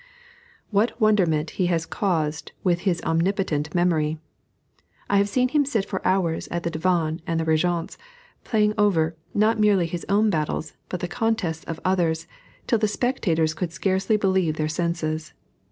[0.71, 4.17] What wonderment he has caused with his omnipotent memory!
[5.11, 7.97] I have seen him sit for hours at the Divan and the Régence,
[8.43, 12.25] playing over, not merely his own battles, but the contests of others,
[12.65, 15.33] till the spectators could scarcely believe their senses.